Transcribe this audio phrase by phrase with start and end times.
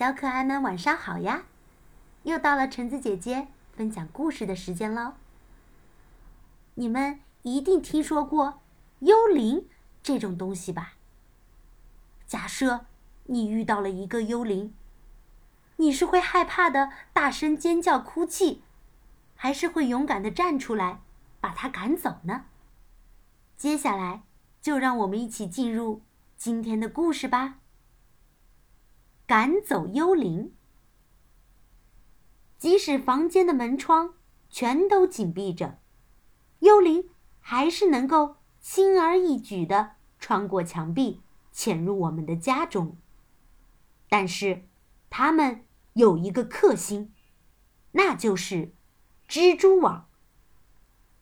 [0.00, 1.42] 小可爱们晚上好呀！
[2.22, 5.12] 又到了橙子姐姐分享故事的时间喽。
[6.76, 8.62] 你们一定听说过
[9.00, 9.68] 幽灵
[10.02, 10.94] 这种东西吧？
[12.26, 12.86] 假设
[13.24, 14.72] 你遇到了一个幽灵，
[15.76, 18.62] 你是会害怕的大声尖叫哭泣，
[19.36, 21.00] 还是会勇敢的站出来
[21.42, 22.46] 把它赶走呢？
[23.58, 24.22] 接下来
[24.62, 26.00] 就让我们一起进入
[26.38, 27.56] 今天的故事吧。
[29.30, 30.52] 赶走幽灵，
[32.58, 34.14] 即使房间的门窗
[34.48, 35.78] 全都紧闭着，
[36.58, 41.20] 幽灵还是能够轻而易举的穿过墙壁，
[41.52, 42.96] 潜入我们的家中。
[44.08, 44.64] 但是，
[45.08, 47.14] 他们有一个克星，
[47.92, 48.72] 那就是
[49.28, 50.08] 蜘蛛网。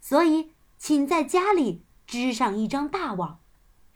[0.01, 3.41] 所以，请在家里织上一张大网，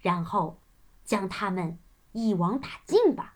[0.02, 0.60] 然后
[1.02, 1.78] 将它们
[2.12, 3.31] 一网打尽吧。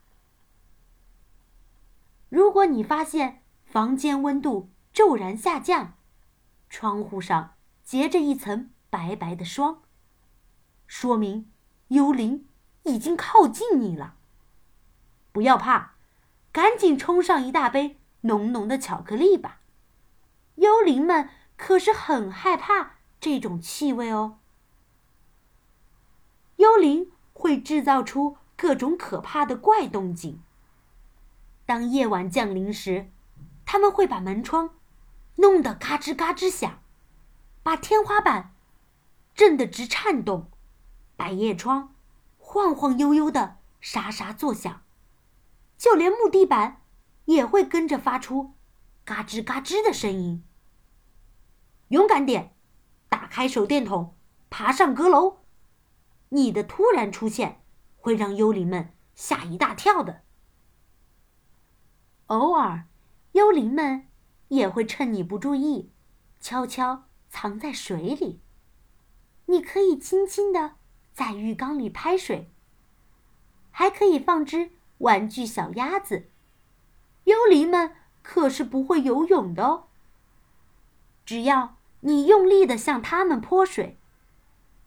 [2.37, 5.95] 如果你发现房间温度骤然下降，
[6.69, 9.81] 窗户上结着一层白白的霜，
[10.87, 11.51] 说明
[11.89, 12.47] 幽灵
[12.83, 14.17] 已经靠近你了。
[15.33, 15.95] 不要怕，
[16.53, 19.61] 赶紧冲上一大杯浓浓的巧克力吧。
[20.57, 24.41] 幽灵们可是很害怕这种气味哦。
[26.57, 30.43] 幽灵会制造出各种可怕的怪动静。
[31.67, 33.11] 当夜晚降临时，
[33.65, 34.71] 他们会把门窗
[35.35, 36.81] 弄得嘎吱嘎吱响，
[37.65, 38.55] 把天花板
[39.35, 40.49] 震得直颤动，
[41.17, 41.93] 百叶窗
[42.39, 44.83] 晃晃悠悠的沙沙作响，
[45.77, 46.83] 就连木地板
[47.25, 48.53] 也会跟着发出
[49.05, 50.45] 嘎吱嘎吱的声音。
[51.89, 52.55] 勇敢点，
[53.09, 54.15] 打开手电筒，
[54.51, 55.39] 爬上阁楼，
[56.29, 57.61] 你的突然出现
[57.99, 60.23] 会让幽灵们吓一大跳的。
[62.27, 62.87] 偶尔，
[63.33, 64.09] 幽灵们
[64.49, 65.93] 也会趁你不注意，
[66.41, 68.41] 悄悄藏在水里。
[69.47, 70.73] 你可以轻轻的
[71.13, 72.51] 在浴缸里拍水，
[73.71, 76.29] 还可以放只玩具小鸭子。
[77.25, 79.85] 幽灵们可是不会游泳的哦。
[81.25, 83.99] 只要你用力的向它们泼水，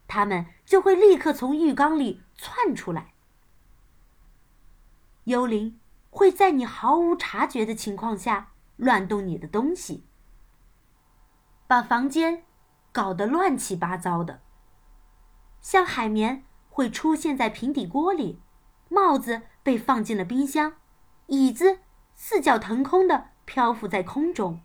[0.09, 3.13] 它们就会立刻从浴缸里窜出来。
[5.23, 5.78] 幽灵。
[6.09, 10.05] 会在你毫无察觉的情况下乱动你的东西，
[11.67, 12.43] 把房间
[12.91, 14.41] 搞得乱七八糟的。
[15.61, 18.41] 像海绵会出现在平底锅里，
[18.89, 20.73] 帽子被放进了冰箱，
[21.27, 21.79] 椅子
[22.15, 24.61] 四脚腾空的漂浮在空中。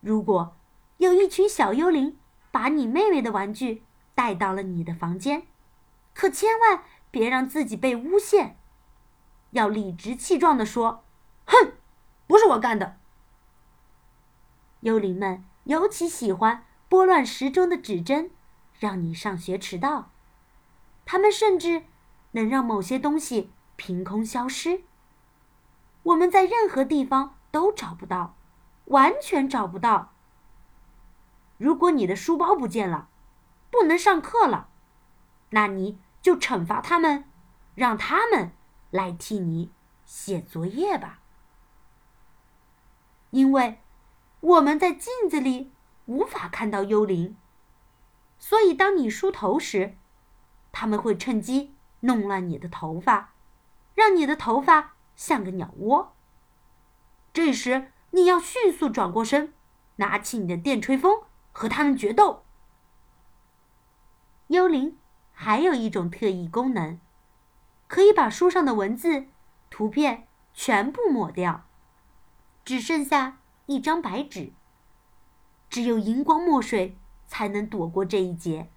[0.00, 0.56] 如果
[0.96, 2.18] 有一群小幽灵
[2.50, 3.84] 把你妹妹的玩具
[4.14, 5.46] 带到了你的房间，
[6.14, 8.59] 可千万别让自己被诬陷。
[9.50, 11.04] 要理直气壮地说
[11.46, 11.72] ：“哼，
[12.26, 12.98] 不是我干的。”
[14.80, 18.30] 幽灵们尤其喜欢拨乱时钟的指针，
[18.78, 20.10] 让你上学迟到。
[21.04, 21.84] 他们甚至
[22.32, 24.82] 能让某些东西凭空消失，
[26.04, 28.36] 我们在任何地方都找不到，
[28.86, 30.12] 完全找不到。
[31.58, 33.08] 如果你的书包不见了，
[33.70, 34.68] 不能上课了，
[35.50, 37.24] 那你就惩罚他们，
[37.74, 38.52] 让他们。
[38.90, 39.70] 来替你
[40.04, 41.20] 写作业吧，
[43.30, 43.78] 因为
[44.40, 45.72] 我们在镜子里
[46.06, 47.36] 无法看到幽灵，
[48.38, 49.96] 所以当你梳头时，
[50.72, 53.34] 他们会趁机弄乱你的头发，
[53.94, 56.16] 让你的头发像个鸟窝。
[57.32, 59.54] 这时你要迅速转过身，
[59.96, 61.22] 拿起你的电吹风
[61.52, 62.44] 和他们决斗。
[64.48, 64.98] 幽灵
[65.32, 66.98] 还有一种特异功能。
[67.90, 69.26] 可以把书上的文字、
[69.68, 71.66] 图片全部抹掉，
[72.64, 74.52] 只剩下一张白纸。
[75.68, 76.96] 只有荧光墨水
[77.26, 78.70] 才能躲过这一劫，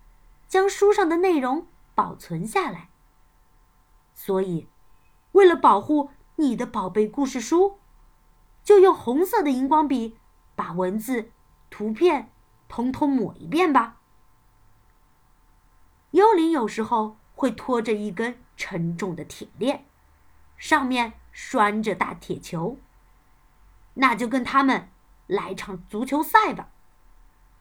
[0.48, 2.90] 将书上的内容保存下来。
[4.16, 4.68] 所以，
[5.34, 7.78] 为了保护你的宝贝故事书，
[8.64, 10.18] 就用红色的荧光笔
[10.56, 11.30] 把文字、
[11.70, 12.32] 图片
[12.68, 13.98] 通通抹一遍吧。
[16.10, 18.43] 幽灵有时候会拖着一根。
[18.56, 19.86] 沉重的铁链，
[20.58, 22.78] 上面拴着大铁球。
[23.96, 24.90] 那就跟他们
[25.28, 26.70] 来场足球赛吧，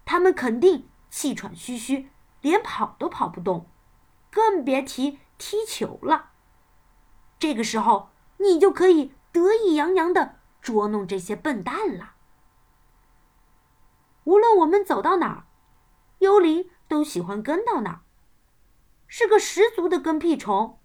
[0.04, 2.08] 他们肯定气喘吁吁，
[2.40, 3.66] 连跑都跑不动，
[4.30, 6.30] 更别提踢球了。
[7.38, 12.14] 这个时候，你就可以得意洋洋的捉弄这些笨蛋了。
[14.24, 15.46] 无论我们走到哪儿，
[16.20, 18.00] 幽灵都喜欢跟到哪儿，
[19.06, 20.78] 是个十足的跟屁虫。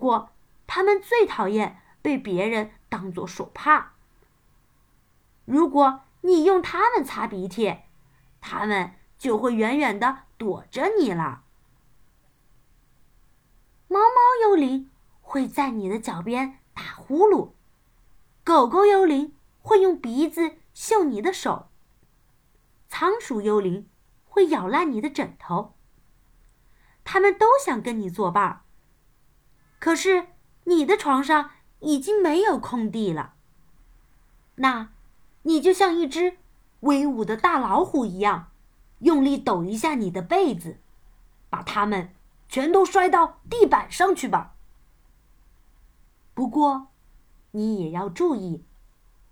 [0.00, 0.30] 不过，
[0.66, 3.92] 他们最讨厌被别人当作手帕。
[5.44, 7.80] 如果你用它们擦鼻涕，
[8.40, 11.42] 它们就会远远的躲着你了。
[13.88, 17.50] 猫猫幽灵会在你的脚边打呼噜，
[18.42, 21.68] 狗狗幽灵会用鼻子嗅你的手，
[22.88, 23.86] 仓鼠幽灵
[24.24, 25.74] 会咬烂你的枕头。
[27.04, 28.62] 他们都想跟你作伴儿，
[29.80, 30.28] 可是
[30.64, 31.50] 你的床上
[31.80, 33.34] 已经没有空地了。
[34.54, 34.90] 那，
[35.42, 36.36] 你就像一只
[36.80, 38.52] 威武的大老虎一样，
[39.00, 40.78] 用力抖一下你的被子，
[41.48, 42.14] 把它们
[42.48, 44.54] 全都摔到地板上去吧。
[46.34, 46.88] 不过，
[47.52, 48.64] 你也要注意，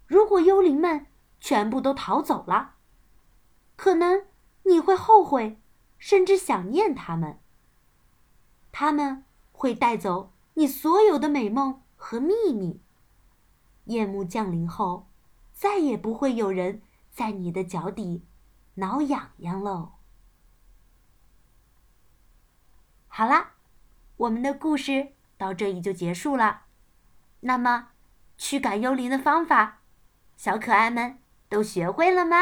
[0.07, 1.07] 如果幽灵们
[1.39, 2.75] 全部都逃走了，
[3.77, 4.25] 可能
[4.63, 5.61] 你会后悔，
[5.99, 7.39] 甚至想念他们。
[8.73, 12.81] 他们会带走你所有的美梦和秘密。
[13.85, 15.07] 夜幕降临后，
[15.53, 16.83] 再也不会有人
[17.13, 18.25] 在你的脚底
[18.75, 19.93] 挠痒痒喽。
[23.07, 23.53] 好啦，
[24.17, 26.63] 我们的故事到这里就结束了。
[27.41, 27.91] 那么，
[28.37, 29.83] 驱赶幽灵的方法，
[30.37, 32.37] 小可爱们都学会了吗？